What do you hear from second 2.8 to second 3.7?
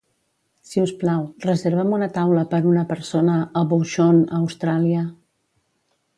persona a